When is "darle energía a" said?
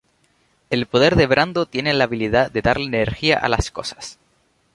2.63-3.47